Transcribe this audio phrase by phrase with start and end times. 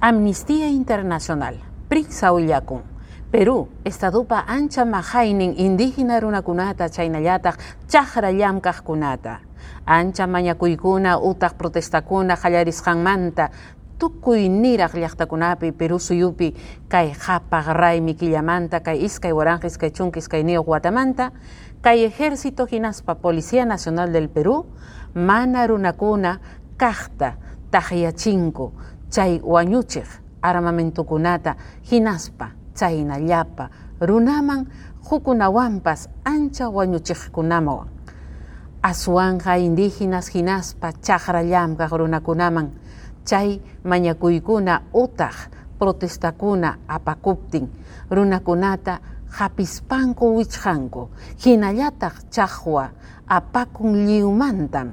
[0.00, 2.82] Amnistía Internacional, Priksa Ullakun,
[3.32, 7.58] Perú, estadupa ancha mahainin indígena runakunata chaynallataq
[7.88, 8.30] chaqra
[8.84, 9.40] kunata.
[9.84, 13.50] Ancha mañakuykuna utaq protestakuna qallarisqanmanta
[13.98, 16.54] tukuy niraq llaqtakunapi Perú suyupi
[16.88, 21.32] kay qhapaq raymi killamanta kay iskay waranqis kay chunkis kay niyuq watamanta
[21.82, 24.66] kay ejército hinaspa Policía Nacional del Perú
[25.14, 26.38] mana runakuna
[26.76, 27.34] kaqta
[27.70, 28.72] tahyachinku
[29.10, 30.08] chay wañuchiq
[30.42, 31.56] armamentukunata
[31.90, 34.66] hinaspa chayna llapa runaman
[35.10, 37.98] hukunawanpas ancha wañuchiqkunaman
[38.82, 42.70] aswanja indígenas hinaspa chaqra llamkaq runakunaman.
[43.24, 47.68] Chay mañakuykuna utaq protestakuna apakuptin.
[48.10, 51.08] Runakunata hapispanku wichqanku
[51.44, 52.90] hinallataq chaqwa
[53.28, 54.92] apakun lliwmantam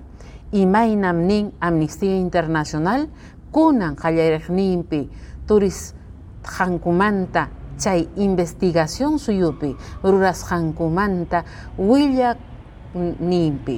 [0.52, 3.08] imaynam nin Amnistía Internacional
[3.56, 5.02] kunan qallarikninpi
[5.48, 5.96] turis
[6.44, 7.48] hankumanta
[7.80, 9.72] chay investigación suyupi
[10.04, 11.44] rurasqankumanta
[11.78, 12.38] willak
[13.20, 13.78] nimpi.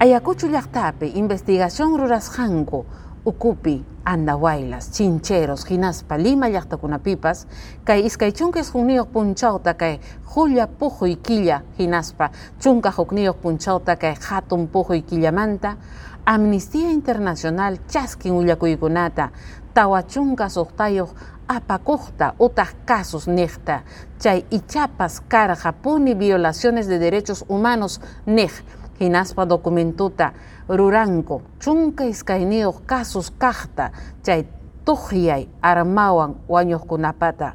[0.00, 2.84] Ayakuchu llaqtapi investigación rurasqanku
[3.24, 7.46] ukupi andawailas, chincheros, hinaspa, lima llaqtakunapipas,
[7.84, 10.00] kay iskay chunkis juniyuq punchawta kay
[10.34, 15.76] julia pujuy killa hinaspa, chunka hukniyuq punchawta kay hatun pujuy killamanta,
[16.24, 19.30] Amnistía Internacional chaskin willakuykunata,
[19.74, 21.10] tawa chunka suqtayuq
[21.48, 23.82] apakuqta utaq casos niqta,
[24.18, 28.52] chay ichapas karqa puni violaciones de derechos humanos niq,
[29.00, 30.32] hinaspa documentuta
[30.68, 33.90] ruranko chunka iskayniyuq casos kaqta
[34.22, 34.44] chay
[34.84, 37.54] tuqyay armawan wañuqkunapata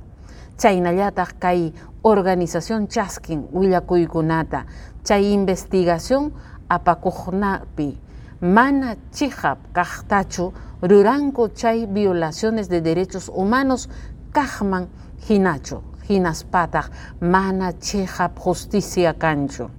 [0.58, 4.66] chaynallataq kay organización chaskin willakuykunata
[5.04, 6.34] chay investigación
[6.70, 8.05] apakuqnapi
[8.42, 13.90] mana chihap kaqtachu ruranko chay violaciones de derechos humanos
[14.34, 14.88] kaqman
[15.30, 16.92] hinachu hinaspataq
[17.22, 19.70] mana chihap justicia kanchu.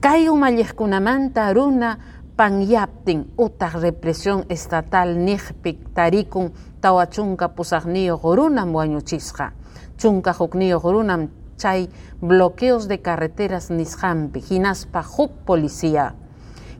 [0.00, 1.98] Kay umalliqkunamanta runa
[2.36, 9.52] panyaptin utaq represión estatal niqpik tarikun tawa chunka pusaqniyuq runam wañuchisqa
[9.98, 11.88] chunka hukniyuq runam chay
[12.20, 16.14] bloqueos de carreteras nisqanpi hinaspa huk policía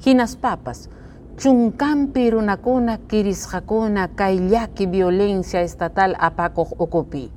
[0.06, 0.88] hinaspapas
[1.36, 7.30] chunkampi runakuna kirisqakuna kay llaki violencia estatal apakuq ukupi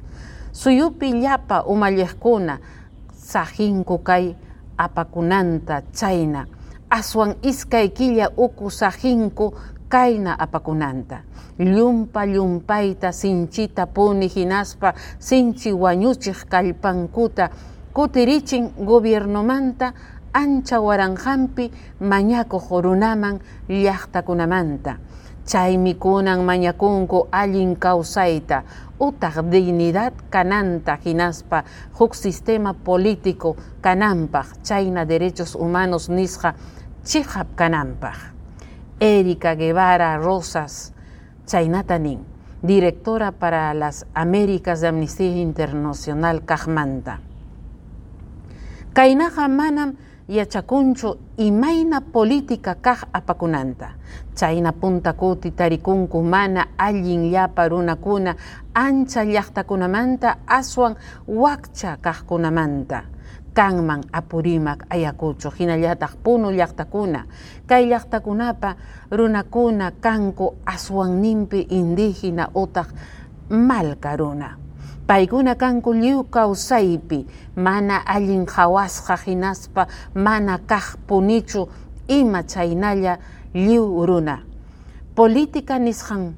[0.52, 2.57] suyupi llapa umalliqkuna
[3.13, 4.35] sajinku kay
[4.78, 6.46] apakunanta chayna
[6.90, 9.53] aswan iskay killa uku sajinku
[9.90, 11.18] kayna apakunanta
[11.59, 17.50] llumpa llumpayta sinchita puni hinaspa sinchi wañuchiq kallpankuta
[17.94, 19.94] kutirichin gobiernomanta
[20.34, 24.97] ancha waranqanpi mañakuq runaman llaqtakunamanta
[25.45, 28.63] chaymi kunan mañakunku allin kawsayta
[29.00, 31.63] utaq dignidad kananta hinaspa
[31.97, 36.53] huk sistema político kananpaq chayna derechos humanos nisqa
[37.03, 38.38] chihap kananpaq
[39.00, 40.94] Erika Guevara Rosas
[41.47, 42.19] chaynata nin
[42.62, 47.22] directora para las Américas de Amnistía Internacional kaqmanta
[48.94, 49.95] kaynaqa manam
[50.29, 53.97] yachakunchu imayna política kaq apakunanta.
[54.35, 58.35] Chayna punta kuti tarikunku mana allin llapa runakuna
[58.73, 60.95] ancha llaqtakunamanta aswan
[61.28, 63.03] wakcha kaqkunamanta
[63.53, 67.25] kanman apurimak ayakuchu hinallataq punu llaqtakuna
[67.68, 68.75] kay llaqtakunapa
[69.12, 72.88] runakuna kanku aswanninpi indígena utaq
[73.50, 74.69] malka runa
[75.09, 75.94] paykuna kanku
[76.30, 77.25] kawsaypi
[77.56, 79.18] mana allin hawasqa
[80.14, 81.68] mana kaq punichu
[82.08, 83.18] ima chaynalla
[83.53, 84.38] lliw runa.
[85.16, 85.80] Política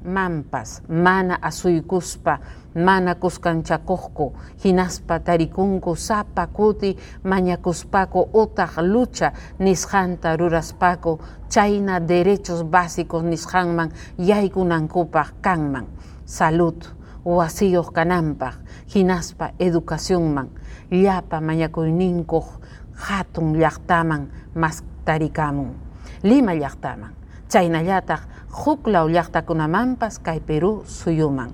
[0.04, 2.38] mampas mana asuykuspa
[2.74, 4.32] mana kuskanchakuqku
[4.64, 15.86] hinaspa tarikunku sapa kuti mañakuspaku utaq lucha nisqanta ruraspaku chayna derechos básicos nisqanman yaykunankupaq kanman.
[16.24, 18.54] Salud wasiyuq kananpaq
[18.94, 20.48] hinaspa educacionman
[20.90, 22.46] llapa mañakuyninkuq
[22.94, 25.74] hatun llaqtaman mas tarikamun
[26.22, 27.12] lima llaqtaman
[27.48, 28.20] chaynallataq
[28.52, 31.52] huk law llaqtakunamanpas kay Perú suyuman.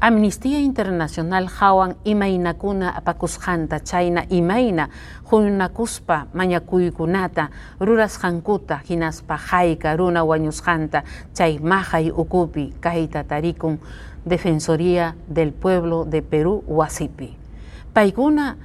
[0.00, 4.88] Amnistía Internacional hawan imaynakuna apakusqanta chayna imayna
[5.32, 7.48] hunakuspa mañakuykunata
[7.80, 13.80] rurasqankuta hinaspa hayka runa wañusqanta chay mahay ukupi kayta tarikun
[14.26, 17.36] Defensoría del Pueblo de Perú, Huasipi.
[17.92, 18.56] Paikuna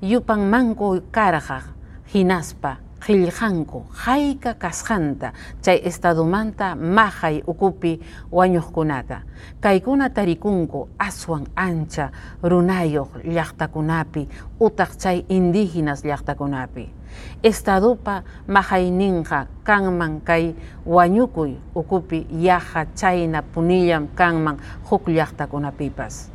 [0.00, 1.74] yupan manco carja,
[2.14, 8.00] hinaspa, qillqanku hayka kasqanta chay estadumanta mahay ukupi
[8.32, 9.22] wañuqkunata
[9.60, 12.10] kaykuna tarikunku aswan ancha
[12.42, 14.28] runayoq llaqtakunapi
[14.60, 16.98] utaq chay indígenas llaqtakunapi.
[17.42, 20.54] Estadupa mahayninqa kanman kay
[20.86, 24.58] wañukuy ukupi yaha chayna punillam kanman
[24.90, 26.30] huk llaqtakunapipas.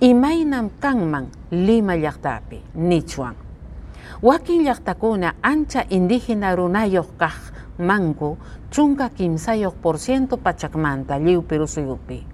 [0.00, 3.45] Imaynam kanman lima llaqtapi nichwan
[4.22, 4.66] wakin
[5.42, 7.38] ancha indígena runayoq kaq
[7.78, 8.36] manku
[8.70, 12.24] chunka kimsayoq por ciento pachakmanta lliw Perú suyupi.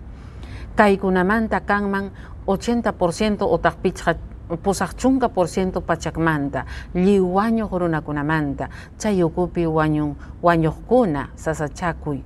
[0.76, 2.10] Kaykunamanta kanman
[2.46, 4.14] 80% otaq pichqa
[4.62, 6.64] pusaq chunka por ciento pachakmanta
[6.94, 8.68] lliw wañuq runakunamanta
[8.98, 12.22] chay ukupi wañun wañuqkuna sasachakuy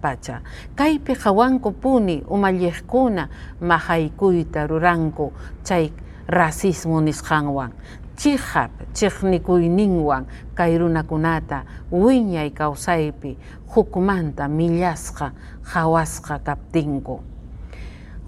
[0.00, 0.40] pacha
[0.74, 3.28] kaypi hawanku puni umalliqkuna
[3.60, 5.32] mahaykuyta ruranku
[5.64, 5.92] chay
[6.32, 7.76] racismo nisqanwan.
[8.16, 10.24] Chihap chiqnikuyninwan
[10.56, 13.36] kay runakunata wiñay kawsaypi
[13.68, 15.32] hukmanta millasqa
[15.62, 17.20] hawasqa kaptinku.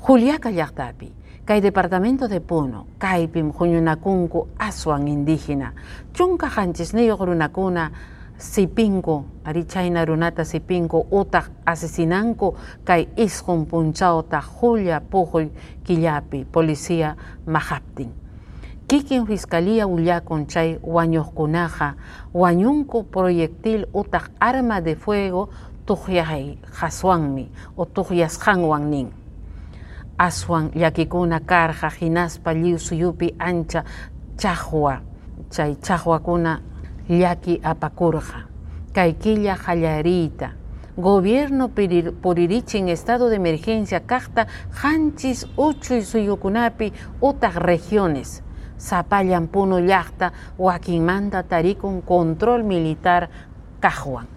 [0.05, 1.09] Juliaca llaqtapi
[1.45, 5.73] kay departamento de Puno kaypim huñunakunku aswan indígena.
[6.13, 7.91] Chunka hanchisniyuq runakuna
[8.39, 12.55] sipinku ari chayna runata sipinku utaq asesinanku
[12.85, 15.51] kay isqun punchawta Julia pujuy
[15.85, 17.17] killapi policía
[17.47, 18.11] mahaptin
[18.89, 21.95] kikin fiscalía willakun chay wañuqkunaqa
[22.35, 25.49] wañunku proyectil utaq arma de fuego
[25.87, 29.09] tuqyay haswanmi o tuqyasqanwan nin
[30.19, 33.85] aswan llakikuna karqa hinaspa lliw suyupi ancha
[34.37, 35.01] chaqwa
[35.51, 36.61] chay chaqwakuna
[37.09, 38.47] llaki apakurqa
[38.93, 40.51] kay killa qallariyta
[40.97, 41.71] gobierno
[42.23, 44.47] puririchin estado de emergencia kaqta
[44.81, 48.43] qanchis uchuy suyukunapi utaq regiones
[48.77, 53.29] sapallan puno llaqta wakinmanta tarikun control militar
[53.81, 54.35] kaqwan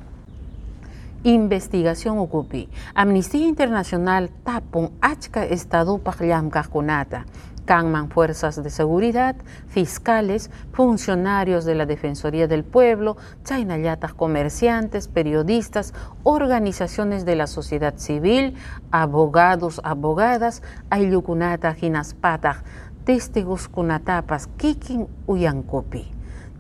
[1.24, 2.70] investigación ocupi.
[2.96, 7.26] Amnistía Internacional tapun achka estadupaq llamkaqkunata.
[7.68, 9.36] Kanman fuerzas de seguridad,
[9.68, 15.94] fiscales, funcionarios de la Defensoría del Pueblo, chainayatas comerciantes, periodistas,
[16.24, 18.56] organizaciones de la sociedad civil,
[18.92, 22.64] abogados, abogadas, ayukunata hinaspataq,
[23.04, 26.08] testigos kunatapas, kikin uyankupi.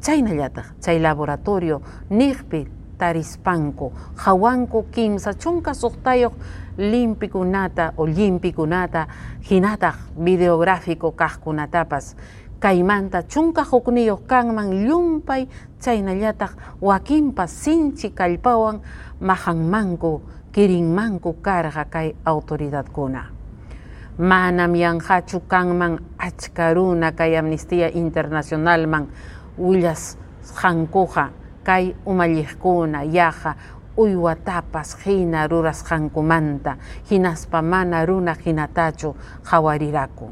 [0.01, 2.67] Chainayataj, chay laboratorio, nirpi,
[2.97, 5.73] tarispanku hawanku kimsa chunka
[6.77, 9.07] suqtayuq limpikunata o limpikunata
[9.49, 9.95] hinataq
[10.25, 12.15] videográfico kaqkunatapas
[12.59, 15.47] kaymanta chunka hukniyuq kanman llumpay
[15.79, 16.51] chaynallataq
[16.81, 18.81] wakinpas sinchi kallpawan
[19.19, 20.21] mahanmanku
[20.51, 23.25] kirinmanku karqa kay autoridadkuna
[24.17, 29.07] manam yanqachu kanman achka runa kay amnistía internacionalman
[29.57, 30.17] willas
[30.63, 31.29] hankuqa
[31.63, 33.55] kay umalliqkuna yaqa
[33.97, 36.77] uywatapas hina rurasqankumanta
[37.09, 40.31] hinaspa mana runa hinatachu hawariraku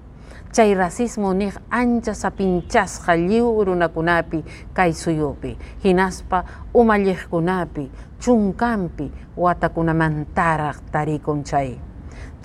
[0.56, 4.40] chay racismo niq ancha sapinchasqa lliw runakunapi
[4.74, 11.76] kay suyupi hinaspa umalliqkunapi chunkanpi watakunamantaraq tarikun chay.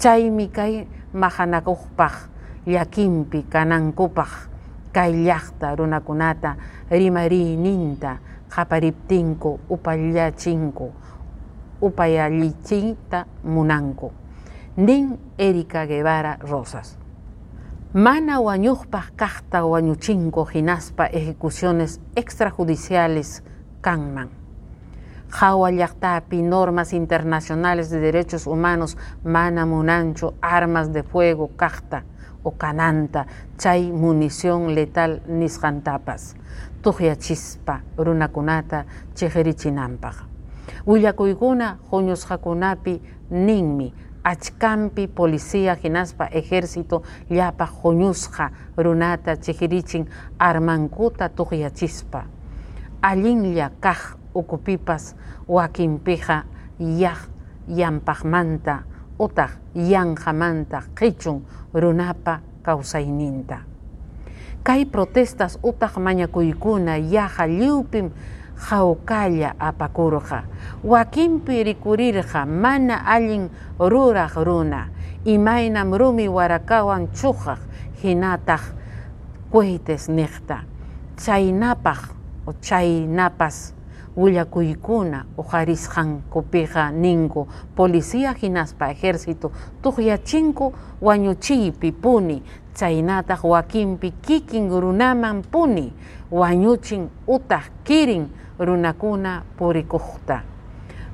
[0.01, 2.15] Chaymi kay mahanakuqpaq
[2.67, 4.33] llakinpi kanankupaq
[4.93, 6.57] kay llaqta runakunata
[6.91, 8.19] rimariyninta
[8.55, 10.93] qapariptinku upallachinku
[11.81, 14.13] upayallichiyta munanku
[14.77, 16.99] nin Erika Guevara Rosas.
[17.95, 23.43] Mana wañuqpaq kaqta wañuchinku hinaspa ejecuciones extrajudiciales
[23.81, 24.31] kanman.
[25.31, 32.05] Hawa llaqtapi normas internacionales de derechos humanos mana munanchu armas de fuego kaqta
[32.43, 33.27] o kananta
[33.59, 36.37] chay munición letal nisqantapas
[36.83, 38.85] tuqyachispa runakunata
[39.15, 40.17] chiqirichinanpaq
[40.87, 43.95] willakuykuna huñusqakunapi ninmi.
[44.25, 50.07] Achkampi policía hinaspa ejército llapa huñusqa runata chiqirichin
[50.39, 52.25] armankuta tuqyachispa
[53.03, 55.17] allinlla kaq ukupipas
[55.49, 56.45] wakinpiqa
[56.79, 57.19] yaq
[57.69, 58.83] yanpaqmanta
[59.19, 61.41] utaq yanqamanta qichun
[61.75, 63.59] runapa kawsayninta
[64.63, 68.11] kay protestas utaq mañakuykuna yaqa lliwpim
[68.69, 70.45] hawkalla apakurqa
[70.85, 74.89] wakinpi rikurirqa mana allin ruraq runa.
[75.25, 77.61] Imaynam rumi warakawan chuqaq
[78.03, 78.61] hinataq
[79.53, 80.65] cuites niqta
[81.21, 83.75] chaynapaq o chaynapas
[84.17, 89.53] willakuykuna uharisqankupiqa ninku policía hinaspa ejército
[89.83, 92.43] tuqyachinku wañuchiypi puni
[92.75, 95.93] chaynataq wakinpi kikin runaman puni
[96.31, 100.43] wañuchin utaq kirin runakuna purikuqta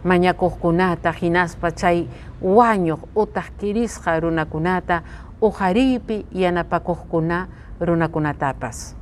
[0.05, 2.07] mañakuqkunata hinaspa chay
[2.43, 5.03] wañuq utaq kirisqa runakunata
[5.41, 7.49] ujariypi yanapakuqkuna
[7.81, 8.95] runakunatapas.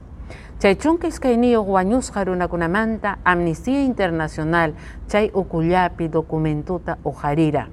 [0.58, 1.68] Chay chunka iskayniyuq
[2.24, 4.72] runakunamanta amnistía internacional
[5.08, 7.68] chay ukullapi documentuta ujarira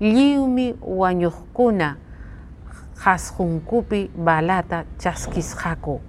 [0.00, 1.96] lliwmi wañuqkuna
[2.96, 6.00] hasqunkupi balata chaskisqaku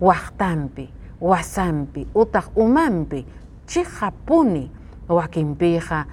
[0.00, 0.88] waqtanpi
[1.20, 3.26] wasampi utaq umanpi
[3.66, 4.70] chiqapuni
[5.08, 6.06] wakinpiqa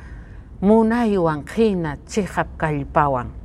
[0.61, 3.39] munaywan qhina chiqap kallpawan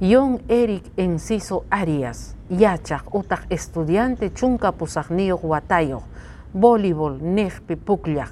[0.00, 6.02] Yon Eric Enciso Arias yachaq utaq estudiante chunka pusaqniyuq watayuq
[6.54, 8.30] voleibol niqpi pukllaq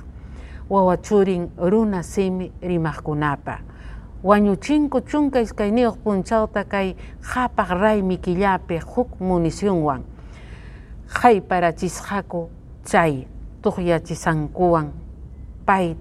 [0.70, 3.58] wawachurin runa simi rimaqkunapa
[4.22, 10.02] wañuchinku chunka iskayniyuq punchawta kay qhapaq raymi killapi huk municionwan.
[11.22, 12.50] Hayparachisqaku
[12.84, 13.26] chay
[13.62, 14.92] tuqyachisankuwan.
[15.66, 15.96] Pay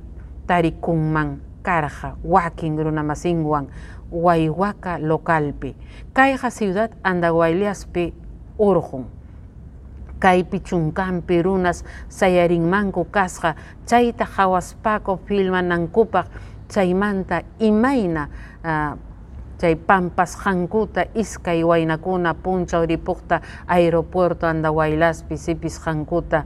[0.47, 3.67] tarikunman karqa wakin runamasinwan
[4.11, 5.75] waywaka localpi.
[6.13, 8.13] Kayqa ciudad andahuayliaspi
[8.59, 9.05] urqun
[10.21, 13.55] kaypi chunkanpi runas sayarinmanku kasqa
[13.89, 16.27] chayta hawaspako filmanankupaq
[16.73, 18.27] chaymanta imayna
[18.63, 18.97] uh,
[19.61, 26.43] chay pampas hankuta iskay waynakuna punchaw ripuqta aeropuerto Andahuaylaspi sipis hankuta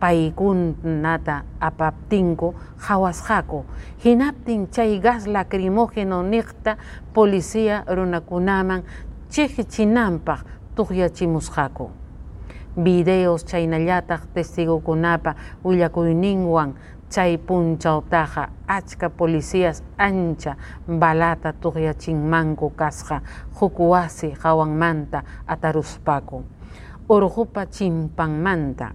[0.00, 3.64] paykunata apaptinku hawasqaku
[4.04, 6.76] hinaptin chay gas lacrimógeno niqta
[7.14, 8.82] policía runakunaman
[9.30, 10.40] chihichinanpaq
[10.74, 11.90] tuqyachimusqaku
[12.84, 16.74] videos chaynallataq testigukunapa willakuyninwan
[17.12, 20.56] chay punchawtaqa achka policías ancha
[20.88, 23.20] balata tuqyachinmanku kasqa
[23.60, 26.42] huk wasi hawanmanta ataruspaku.
[27.08, 28.94] Urqupa chimpanmanta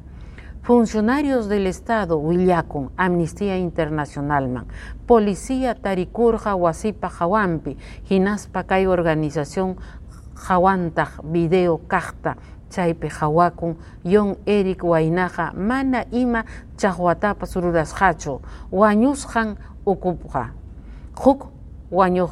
[0.61, 4.65] funcionarios del Estado willakun Amnistía Internacionalman
[5.05, 7.77] policía tarikurqa wasipa hawampi
[8.09, 9.77] hinaspa kay organización
[10.35, 12.35] hawantaq video kaqta
[12.69, 16.43] chaypi hawakun yon Eric Waynaqa mana ima
[16.77, 18.41] chaqwatapas rurasqachu
[18.71, 19.55] wañusqan
[19.85, 20.51] ukupqa
[21.23, 21.47] huk
[21.91, 22.31] wañuq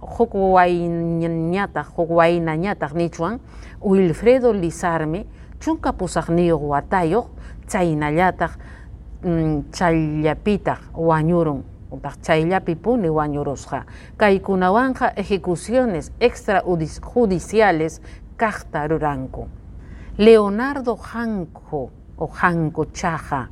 [0.00, 3.40] huk waynañataq huk waynañataq nichuan
[3.80, 5.26] Wilfredo Lizarme
[5.60, 7.26] chunka pusaqniyuq watayuq
[7.68, 8.52] chaynallataq
[9.24, 13.84] mm, chayllapitaq wañurun utaq chayllapi puni wañurusqa
[15.16, 18.02] ejecuciones extrajudiciales
[18.36, 19.48] kaqta ruranku.
[20.18, 23.48] Leonardo Janco o Janco Chaja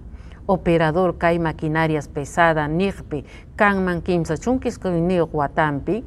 [0.46, 3.24] operador kay maquinarias pesada niqpi
[3.56, 6.04] kanman kimsa chunkiskuyniyuq watanpi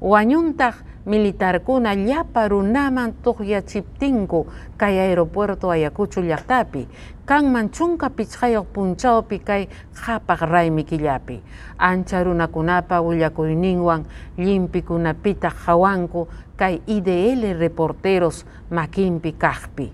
[0.00, 0.74] wañuntaq
[1.06, 6.88] militarkuna llapa runaman tuqyachiptinku kay aeropuerto Ayacucho llaqtapi
[7.24, 11.42] kanman chunka pichqayuq punchawpi kay qhapaq raymi killapi
[11.78, 14.04] ancha runakunapa willakuyninwan
[14.36, 19.92] llimpikunapitaq hawanku kay IDL reporteros makinpi kaqpi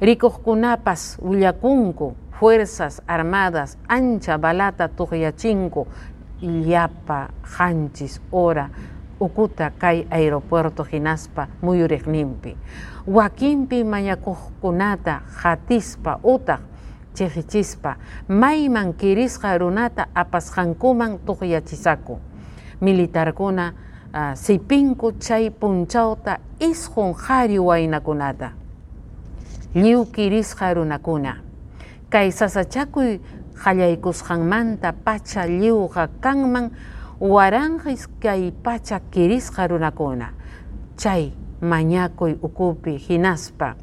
[0.00, 5.86] rikuqkunapas willakunku fuerzas armadas ancha balata tuqyachinku
[6.42, 8.68] llapa hanchis ora
[9.20, 12.56] ukuta kay aeropuerto hinaspa muyuriqninpi
[13.06, 16.60] wakinpi mañakuqkunata hatispa utaq
[17.14, 17.96] chihichispa
[18.28, 22.18] mayman kirisqa runata apasqankuman tuqyachisaku
[22.80, 27.58] militarkuna uh, sipinku chay punchawta isqun qhari
[29.76, 31.36] waynakunata lliw kirisqa runakuna
[32.08, 33.20] kay sasachakuy
[33.62, 36.70] qallaykusqanmanta pacha lliwqa kanman
[37.20, 40.32] waranqis kay pacha kirisqa runakuna
[40.96, 43.76] chay mañakuy ukupi hinaspa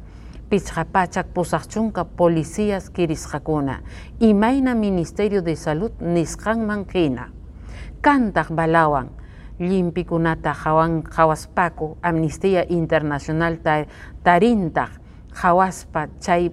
[0.50, 3.82] pichqa pachak pusaq chunka policías kirisqakuna
[4.20, 7.30] imayna ministerio de salud nisqanman hina
[8.02, 9.08] kantaq balawan
[9.60, 13.58] llimpikunata hawan hawaspaku amnistía internacional
[14.24, 15.03] tarintaq
[15.34, 16.50] hawaspa chay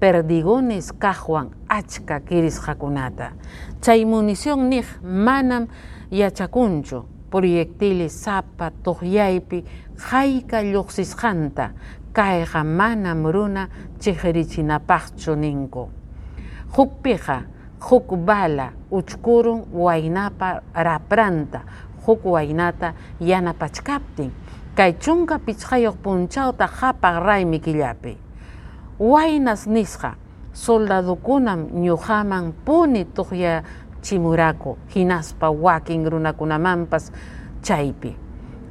[0.00, 3.32] perdigones kaqwan achka kirisqakunata
[3.80, 5.66] chay munición nih manam
[6.10, 9.64] yachakunchu proyectiles sapa tuqyaypi
[10.10, 11.70] hayka lluqsisqanta
[12.12, 13.68] kayqa manam runa
[14.00, 15.88] chiqrichinapaqchu ninku.
[16.76, 17.42] Hukpiqa
[17.88, 21.60] huk bala uchkurun waynapa rapranta
[22.06, 24.30] huk waynata yanapachkaptin
[24.76, 28.21] kay chunka pichqayuq punchawta qhapaq raymi killapi
[29.10, 30.14] waynas nisqa
[30.52, 33.62] soldadukunam ñuqaman puni tuqya
[34.04, 37.04] chimuraku hinaspa wakin runakunamanpas
[37.66, 38.12] chaypi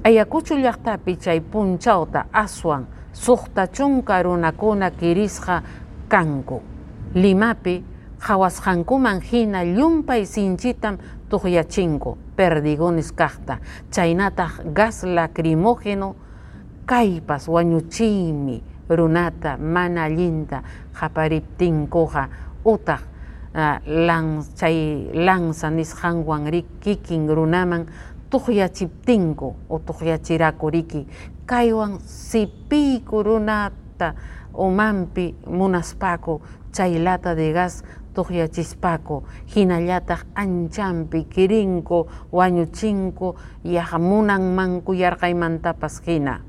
[0.03, 5.61] Ayacucho llaqtapi chay punchawta aswan suqta chunka runakuna kirisqa
[6.09, 6.61] kanku.
[7.13, 7.83] Limapi
[8.17, 10.97] qhawasqankuman hina llumpay sinchitam
[11.29, 13.59] tuqyachinku perdigones kaqta
[13.93, 16.15] chaynataq gas lacrimógeno
[16.85, 18.57] kaypas wañuchiymi
[18.91, 20.61] runata mana allinta
[20.93, 22.23] qapariptinkuqa
[22.65, 23.01] utaq
[23.85, 26.47] lan, chay lanza nisqanwan
[26.79, 27.85] kikin runaman
[28.31, 31.07] tuqyachiptinku o tuqyachirakuriki
[31.45, 34.15] kaywan sipiyku runata
[34.55, 36.39] umanpi munaspaku
[36.71, 37.83] chay lata de gas
[38.15, 39.23] tuqyachispaku
[39.55, 46.39] hinallataq anchampi kirinku wañuchinku yaqa munanmanku yarqaymantapas hina.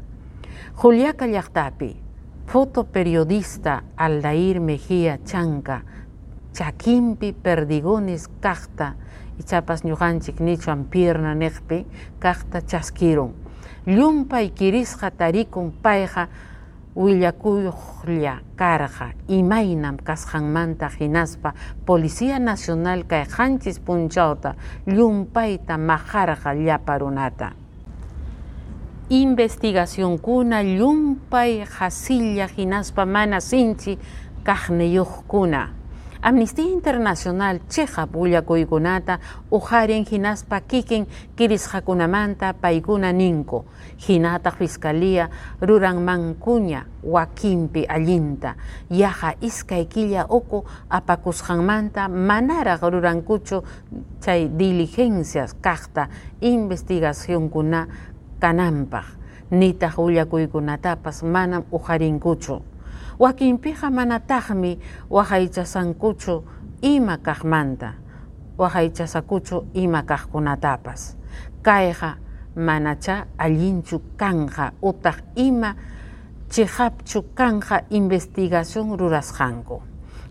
[0.78, 1.90] Juliaca llaqtapi
[2.46, 5.82] fotoperiodista Aldair Mejía Chanca
[6.52, 8.94] chaquimpi perdigones kaqta
[9.38, 11.86] ichapas ñuqanchik nichuan pierna niqpi
[12.20, 13.32] kaqta chaskirun
[13.86, 16.28] llumpay kirisqa tarikun payqa
[16.96, 21.54] willakuyuqlla karqa imaynam kasqanmanta hinaspa
[21.86, 24.54] Policía Nacional kay qanchis punchawta
[24.86, 27.61] llumpayta maqarqa llapa runata
[29.12, 30.18] investigación.
[30.18, 33.98] Kuna llumpay hasilla hinaspa mana sinchi
[34.42, 35.82] kaqniyuqkuna
[36.24, 39.18] Amnistía Internacional cheja pullakuykunata
[39.50, 43.64] uharin hinaspa kikin kirisqakunamanta paykuna ninku
[44.08, 48.54] hinata Fiscalía ruranmankuña wakinpi allinta.
[48.90, 53.64] Yaja iskay killa uku apakusqanmanta manaraq rurankuchu
[54.20, 56.08] chay diligencias kaqta
[56.40, 57.88] investigacionkuna
[58.42, 59.06] kananpaq
[59.50, 62.56] nitaq willakuykunatapas manam uharinkuchu
[63.22, 64.72] wakinpiqa manataqmi
[65.10, 66.34] waqaychasankuchu
[66.82, 67.90] ima kaqmanta
[68.58, 71.16] waqaychasakuchu ima kaqkunatapas
[71.62, 72.10] kayqa
[72.56, 75.76] manacha allinchu kanja utaq ima
[76.52, 79.82] chihapchu kanja investigación rurasqanku.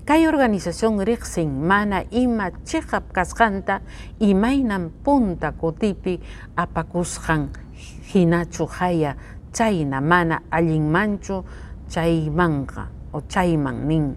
[0.06, 3.82] Kay organización riqsin mana ima chihap kasqanta
[4.20, 6.22] imaynan punta kutipi
[6.58, 7.50] apakusqan
[8.14, 9.16] hinachu haya
[9.54, 11.44] chayna mana allinmanchu
[11.90, 14.16] chaymanqa o chayman nin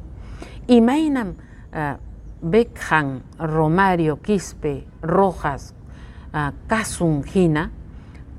[0.68, 1.34] imaynam
[1.72, 1.96] uh,
[2.44, 5.72] Beckham, Romario, Quispe, Rojas,
[6.34, 7.70] uh, Kasun hina,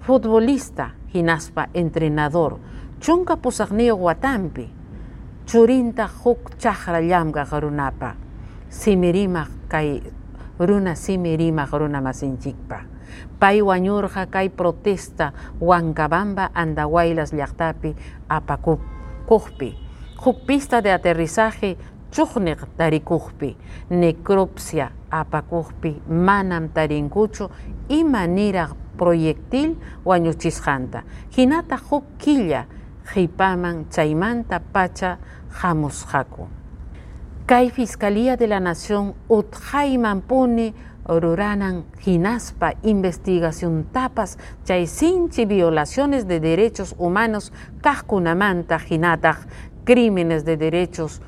[0.02, 2.60] futbolista hinaspa entrenador,
[3.00, 4.70] chunka pusaqniyo watampi,
[5.46, 8.16] churinta huk chaqra llamqa qarunapa,
[8.70, 10.02] simirimaq kay
[10.60, 12.95] runa simirimaq runa masinchikpa.
[13.40, 17.96] Pay wañurqa kay protesta Huancabamba Andahuaylas llaqtapi
[18.30, 18.80] apakup
[19.26, 19.78] kuhpi.
[20.26, 21.78] Huk pista de aterrizaje
[22.12, 23.58] chuqniq tarikuqpi,
[23.90, 27.50] necropsia apakuqpi manam tarinkuchu
[27.90, 29.76] ima niraq proyectil
[30.06, 31.04] wañuchisqanta.
[31.38, 32.66] Hinata huk killa
[33.14, 35.18] qipaman chaymanta pacha
[35.62, 36.48] hamusqaku.
[37.46, 40.74] Kay Fiscalía de la Nación utqayman puni
[41.08, 49.38] ruranan hinaspa investigación tapas chay sinchi violaciones de derechos humanos kajkunamanta hinataq
[49.86, 51.22] crímenes de derechos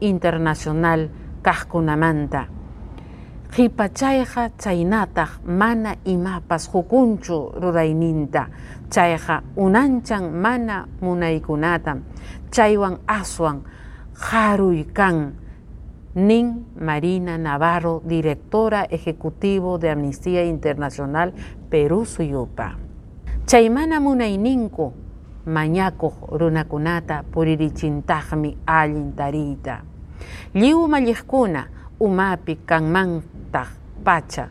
[0.00, 1.10] internacional
[1.42, 2.48] kajkunamanta
[3.54, 8.48] qhipachayqa chaynataq mana imapas hukunchu rurayninta
[8.90, 11.98] chayqa unanchan mana munaykunata.
[12.50, 13.62] Chaywan aswan
[14.14, 15.34] haruy kan
[16.14, 21.34] Nin Marina Navarro, directora ejecutivo de Amnistía Internacional
[21.68, 22.78] Perú Suyupa.
[23.46, 24.92] Chaymana munayninku
[25.46, 29.82] mañakuq runakunata puririchintajmi allintarita.
[30.54, 33.66] Lliw malliqkuna umapi kanmanta
[34.04, 34.48] pacha.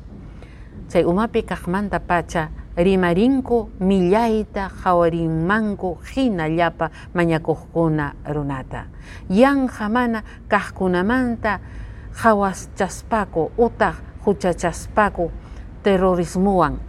[0.90, 8.86] Chay umapi kaqmanta pacha rimarinku millayta hawarinmanku hina llapa mañakuqkuna runata.
[9.30, 11.60] Yanja mana kaqkunamanta
[12.14, 15.32] hawaschaspaku utaq huchachaspaku
[15.84, 16.80] terrorismuwan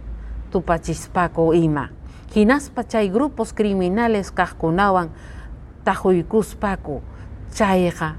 [0.51, 1.89] tupachispaku ima.
[2.35, 5.09] Hinaspa chay grupos criminales kaqkunawan
[5.83, 7.01] tahuykuspaku
[7.53, 8.15] chayqa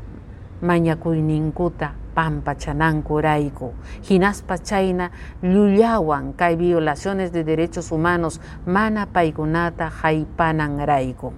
[0.62, 3.68] mañakuyninkuta pampachanankurayku
[4.08, 5.10] hinaspa chayna
[5.42, 11.32] llullawan kay violaciones de derechos humanos mana paykunata haypananrayku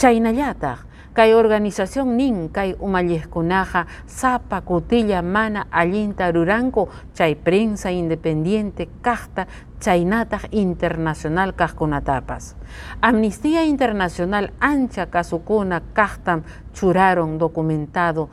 [0.00, 0.78] chaynallataq
[1.14, 9.46] kay organización nin kay umalliqkunaqa sapa kutilla mana allinta ruranku chay prensa independiente kaqta
[9.78, 12.56] chaynataq internacional kaqkunatapas
[13.00, 16.42] Amnistía Internacional ancha kasukuna kaqtam
[16.74, 18.28] churaron documentado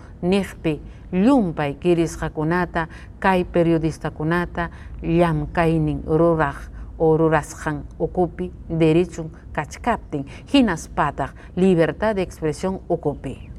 [1.12, 2.88] niqpi llumpay kirisqakunata
[3.20, 4.70] kay periodistakunata
[5.02, 6.56] llamkaynin ruraq
[6.98, 13.50] o rurasjan ocupi derecho kachkaptin, hinas patag libertad de expresión ocupi.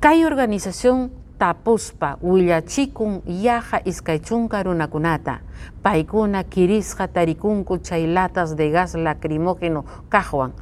[0.00, 5.40] Kay organización tapuspa willachikun yaja iskaychunka runakunata
[5.82, 10.52] paikuna kirisqa tarikunku chay latas de gas lacrimógeno kajwan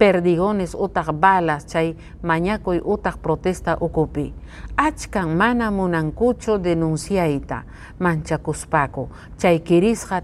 [0.00, 1.92] perdigones utak balas chay
[2.24, 4.32] mañakuy utak protesta ukupi
[4.76, 7.62] achkan mana munankuchu denunciaita
[7.98, 10.22] manchakuspako chay kirisqa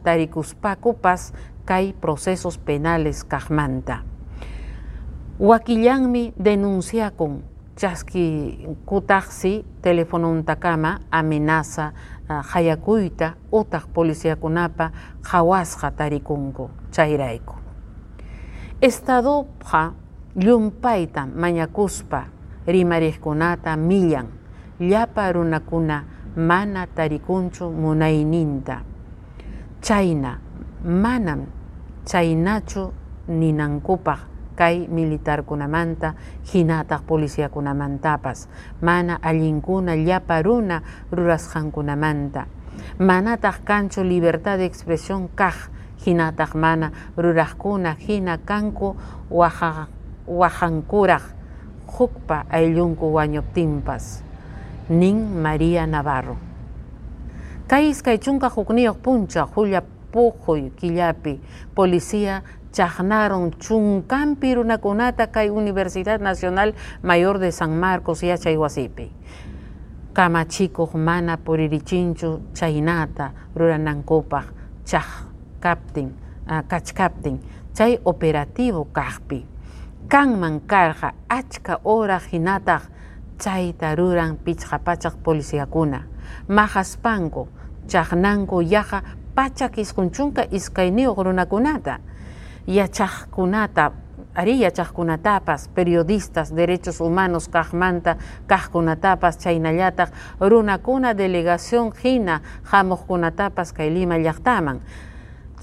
[1.03, 1.33] pas
[1.67, 3.99] kay procesos penales kajmanta.
[5.41, 7.43] Wakillanmi denunciakun
[7.77, 11.93] chaski kutaksi telefonuntakama amenaza
[12.29, 17.66] hayakuyta utaq policiakunapa qhawasqa tarikunku chayrayku
[18.81, 19.93] estadopqa
[20.37, 22.25] llumpayta mañakuspa
[22.67, 24.27] rimariqkunata millan
[24.81, 26.05] llapa runakuna
[26.37, 28.85] mana tarikunchu munayninta
[29.81, 30.39] chayna
[30.85, 31.47] manam
[32.05, 32.93] chaynachu
[33.29, 34.21] ninankupaq
[34.57, 34.89] kay
[35.47, 36.15] kunamanta
[36.53, 37.03] hinataq
[37.53, 38.49] kunamanta,pas.
[38.81, 42.47] Mana allinkuna llapa runa rurasqankunamanta
[42.99, 45.71] manataq kanchu libertad de expresión kaq
[46.07, 48.97] hinataq mana ruraqkuna hina kanku
[50.27, 51.23] wajankuraq
[51.99, 54.23] hukpa ayllunku wañuptinpas
[54.89, 56.37] nin María Navarro
[57.69, 61.41] kay iskay chunka hukniyuq puncha Julia pujuy killapi
[61.75, 62.43] policía
[62.73, 69.11] chajnaron chunkampi runakunata kay Universidad Nacional Mayor de San Marcos yachay wasipi.
[70.13, 74.45] Kamachikuq mana puririchinchu chaynata ruranankupaq
[74.85, 75.26] chaj
[75.61, 76.15] kaptin,
[76.51, 77.41] uh, kachkaptin,
[77.75, 79.47] chay operativo kaqpi.
[80.09, 82.83] Kanman karqa achka hora hinataq
[83.39, 86.03] chayta ruran pichqapachaq policíakuna.
[86.49, 87.49] Majaspanku,
[87.89, 89.03] chaqnanku yaqa
[89.35, 91.99] pachak iskunchunka iskayniyuq runakunata
[92.67, 93.93] yachaqkunata
[94.35, 98.17] ari yachaqkunatapas periodistas derechos humanos kaqmanta
[98.47, 104.81] kaqkunatapas chaynallataq runakuna delegación hina hamuqkunatapas kay Lima llaqtaman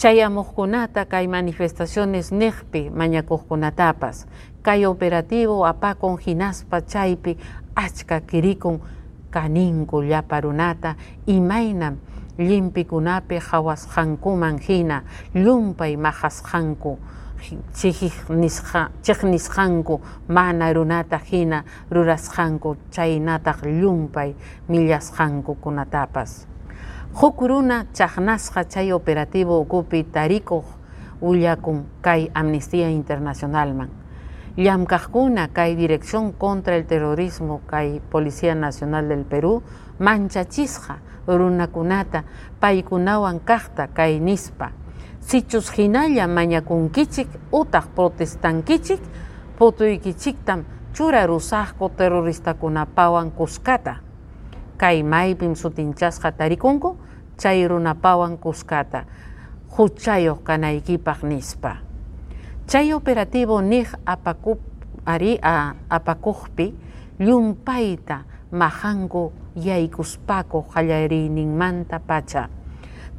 [0.04, 4.28] chayamuqkunata kay manifestaciones niqpi mañakuqkunatapas
[4.60, 7.40] kay operativo apakun hinaspa chaypi
[7.76, 8.84] achka kirikun
[9.32, 11.96] kaninku llapa runata imaynam
[12.36, 17.00] llimpikunapi hawasqankuman hina llumpay mahasqanku
[19.04, 24.36] chiqnisqanku mana runata hina rurasqanku chaynataq llumpay
[24.68, 26.52] millasqanku kunatapas
[27.14, 30.66] huk runa chaqnasqa chay operativo ukupi tarikuq
[31.22, 33.90] willakun kay amnistía internacionalman.
[34.58, 39.62] Llamkaqkuna kay dirección contra el terrorismo kay policía nacional del perú
[40.00, 40.98] manchachisqa
[41.28, 42.24] runakunata
[42.60, 44.72] paykunawan kaqta kay nispa.
[45.20, 49.02] Sichus hinalla mañakunkichik utaq protestankichik
[49.58, 54.02] putuykichiktam churarusaqku terroristakunapawan kuskata.
[54.78, 56.98] Kay maypim sutinchasqa tarikunku
[57.38, 59.06] chay runapawan kuskata
[59.78, 61.82] huchayoq kanaykipaq nispa.
[62.68, 64.60] Chay operativo nih apakup
[65.06, 66.74] ari a apakuqpi
[67.20, 70.66] llumpayta mahanku yaykuspako
[71.46, 72.50] manta pacha.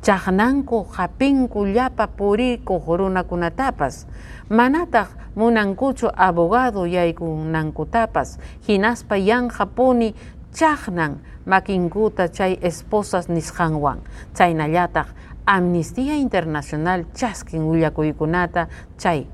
[0.04, 4.06] Chaqnanku hapinku llapa purikuq runakunatapas.
[4.50, 10.14] Manataq munankuchu abogado yaykunankutapas hinaspa yanja puni
[10.54, 13.98] chaqnan makinkuta chay esposas nisqanwan
[14.36, 15.08] chaynallataq
[15.46, 19.26] amnistía internacional chaskin willakuykunata chay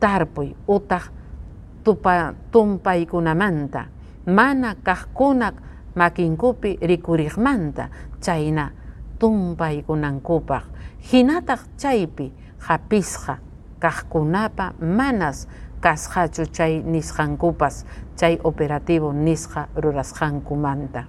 [0.00, 1.02] tarpuy utaq
[1.84, 3.84] tupa tumpaykunamanta.
[4.26, 5.54] Mana kaqkunak
[5.94, 7.88] makinkupi rikuriqmanta
[8.20, 8.70] chayna
[9.18, 10.64] tumpaykunankupaq.
[11.12, 13.38] Hinataq chaypi hapisqa
[13.80, 15.48] kaqkunapa manas
[15.80, 17.84] kasqachu chay nisqankupas
[18.18, 21.04] chay operativo nisqa rurasqankumanta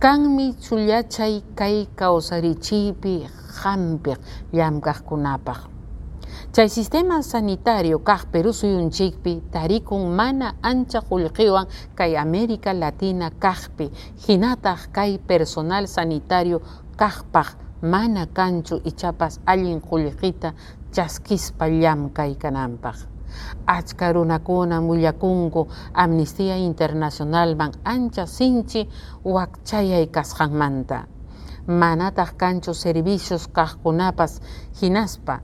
[0.00, 3.14] kanmi chullachay kay kawsarichiypi
[3.62, 4.18] hampiq
[4.52, 5.60] llamkaqkunapaq
[6.52, 13.86] Chay sistema sanitario kaq Perú suyunchikpi tarikun mana ancha qullqiwan kay América Latina kaqpi
[14.26, 16.58] hinataq kay personal sanitario
[16.98, 20.54] kaqpaq mana kanchu ichapas allin qullqita
[20.90, 22.34] chaskispa llamkay
[23.30, 28.88] kananpaq achka runakuna mullakunku Amnistía Internacionalman ancha sinchi
[29.24, 31.06] wakchayay kasqanmanta
[31.66, 34.40] manataq kanchu servicios kaqkunapas
[34.82, 35.40] hinaspa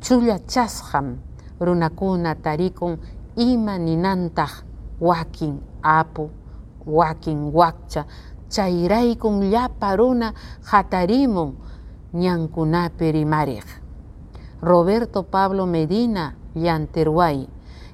[0.00, 1.18] chulla chasham
[1.60, 2.98] runakuna tarikun
[3.36, 4.64] ima ninantaq
[5.00, 6.30] wakin apu
[6.86, 8.04] wakin wakcha
[8.48, 10.32] chayraykun llapa runa.
[14.62, 17.38] Roberto Pablo Medina llanterway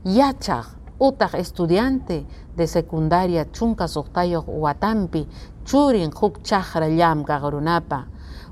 [0.05, 0.66] yachaq
[1.01, 5.27] utaq estudiante de secundaria chunka suqtayuq watampi
[5.68, 8.07] churin huk chaqra llamkaq runapa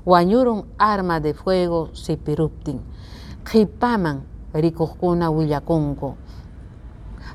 [0.05, 2.79] wañurun arma de fuego sipiruptin
[3.47, 4.17] qhipaman
[4.53, 6.09] rikuqkuna willakunku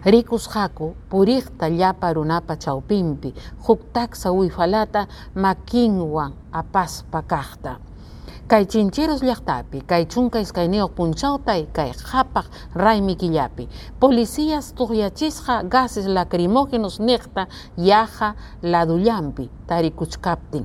[0.04, 3.34] rikusqaku puriqta llapa runapa chawpinpi
[3.66, 7.72] huk taksa wifalata makinwan apaspa kaqta
[8.48, 13.68] kay chincheros llaqtapi kay chunka iskayniyuq punchawtay kay qhapaq raymi killapi
[14.00, 20.64] policías tuqyachisqa gases lacrimógenos niqta yaqa ladullampi tarikuchkaptin.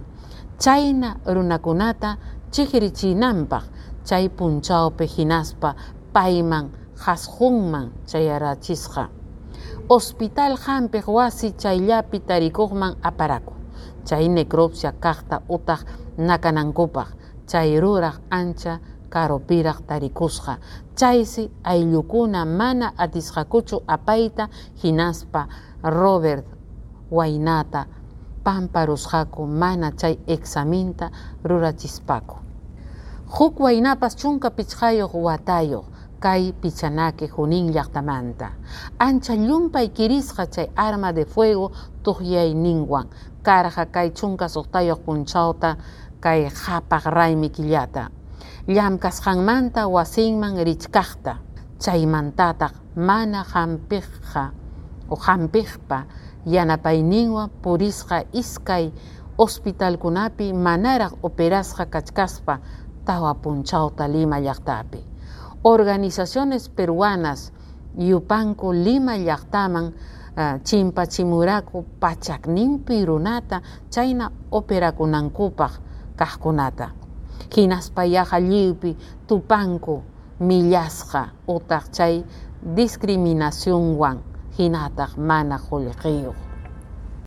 [0.62, 2.18] Chayna runakunata
[2.54, 3.66] chiqrichinanpaq
[4.06, 5.76] chay punchawpi hinaspa
[6.14, 6.70] payman
[7.06, 9.10] hasqunman chayarachisqa
[9.90, 13.54] hospital hampiq wasi chayllapi tarikuqman aparaku.
[14.06, 15.82] Chay necropsia kaqta utaq
[16.18, 17.21] nakanankupaq
[17.52, 18.80] chay ruraq ancha
[19.14, 20.54] karopiraq tarikusqa.
[20.96, 24.48] Chaysi ayllukuna mana atisqakuchu apayta
[24.84, 25.48] hinaspa
[25.84, 26.46] Robert
[27.12, 27.86] waynata
[28.44, 31.12] pamparusqaku mana chay examinta
[31.44, 32.36] rurachispaku.
[33.38, 35.86] Huk waynapas chunka pichqayuq watayuq
[36.20, 38.48] kay pichanaki junin llaqtamanta.
[39.00, 41.72] Ancha llumpay kirisqa chay arma de fuego
[42.04, 43.08] tuqyayninwan
[43.44, 45.78] karqa kay chunka suqtayuq punchawta
[46.22, 46.50] kay
[47.06, 48.10] raymi killata
[48.68, 51.36] llamkasqanmanta wasinman richkaqta.
[51.82, 54.44] Chaymantataq mana hampiqqa
[55.10, 56.06] o hampiqpa
[56.46, 58.92] yanapayninwan purisqa iskay
[59.38, 62.60] hospitalkunapi manaraq operasqa kachkaspa
[63.06, 65.00] tawa punchawta Lima llaqtapi.
[65.64, 67.52] Organizaciones peruanas
[67.98, 75.72] yupanku Lima llaqtaman uh, chimpachimuraku pachakninpi runata chayna operakunankupaq
[76.22, 76.88] kaqkunata
[77.56, 78.92] hinaspa yaqa lliwpi
[79.28, 79.96] tupanku
[80.48, 81.22] millasqa
[81.56, 82.16] utaq chay
[82.78, 84.18] discriminacionwan
[84.58, 86.51] hinataq mana qullqiyuq